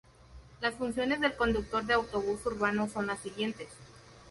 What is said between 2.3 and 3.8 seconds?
urbano son las siguientes.